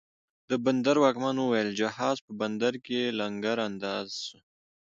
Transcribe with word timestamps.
د 0.49 0.51
بندر 0.63 0.95
واکمن 1.03 1.35
اوویل، 1.41 1.69
جهاز 1.79 2.17
په 2.25 2.31
بندر 2.41 2.73
کې 2.85 3.01
لنګر 3.19 3.57
انداز 3.67 4.07
سو 4.25 4.37